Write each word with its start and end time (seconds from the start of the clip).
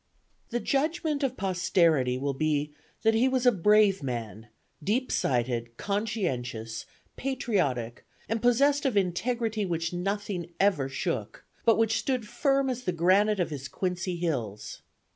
"The 0.49 0.59
judgment 0.59 1.21
of 1.21 1.37
posterity 1.37 2.17
will 2.17 2.33
be, 2.33 2.73
that 3.03 3.13
he 3.13 3.27
was 3.29 3.45
a 3.45 3.51
brave 3.51 4.01
man, 4.01 4.47
deep 4.83 5.11
sighted, 5.11 5.77
conscientious, 5.77 6.87
patriotic, 7.17 8.03
and 8.27 8.41
possessed 8.41 8.83
of 8.87 8.97
Integrity 8.97 9.63
which 9.63 9.93
nothing 9.93 10.53
ever 10.59 10.89
shook, 10.89 11.45
but 11.65 11.77
which 11.77 11.99
stood 11.99 12.27
firm 12.27 12.67
as 12.67 12.85
the 12.85 12.91
granite 12.91 13.39
of 13.39 13.51
his 13.51 13.67
Quincy 13.67 14.15
Hills. 14.15 14.81